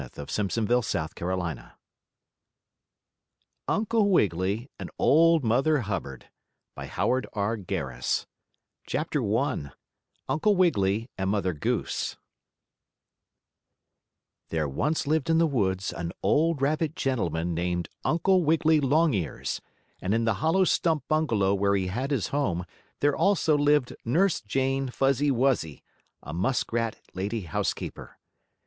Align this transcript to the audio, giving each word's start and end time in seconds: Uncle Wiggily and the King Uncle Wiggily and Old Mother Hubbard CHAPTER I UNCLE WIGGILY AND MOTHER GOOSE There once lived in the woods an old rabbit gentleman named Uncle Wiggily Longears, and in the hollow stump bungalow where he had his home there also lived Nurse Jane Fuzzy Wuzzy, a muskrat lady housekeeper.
Uncle 0.01 0.25
Wiggily 0.25 0.49
and 0.57 0.67
the 1.15 1.53
King 1.53 1.61
Uncle 3.67 4.09
Wiggily 4.09 4.67
and 4.79 4.89
Old 4.97 5.43
Mother 5.43 5.81
Hubbard 5.81 6.25
CHAPTER 6.75 7.29
I 9.37 9.69
UNCLE 10.27 10.55
WIGGILY 10.55 11.11
AND 11.19 11.29
MOTHER 11.29 11.53
GOOSE 11.53 12.17
There 14.49 14.67
once 14.67 15.05
lived 15.05 15.29
in 15.29 15.37
the 15.37 15.45
woods 15.45 15.93
an 15.93 16.11
old 16.23 16.63
rabbit 16.63 16.95
gentleman 16.95 17.53
named 17.53 17.87
Uncle 18.03 18.43
Wiggily 18.43 18.79
Longears, 18.79 19.61
and 20.01 20.15
in 20.15 20.25
the 20.25 20.33
hollow 20.33 20.63
stump 20.63 21.03
bungalow 21.07 21.53
where 21.53 21.75
he 21.75 21.85
had 21.89 22.09
his 22.09 22.29
home 22.29 22.65
there 23.01 23.15
also 23.15 23.55
lived 23.55 23.95
Nurse 24.03 24.41
Jane 24.41 24.89
Fuzzy 24.89 25.29
Wuzzy, 25.29 25.83
a 26.23 26.33
muskrat 26.33 26.99
lady 27.13 27.41
housekeeper. 27.41 28.17